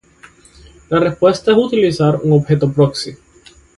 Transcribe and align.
La 0.89 0.99
respuesta 0.99 1.51
es 1.51 1.57
utilizar 1.59 2.15
un 2.23 2.31
objeto 2.33 2.73
"proxy". 2.73 3.15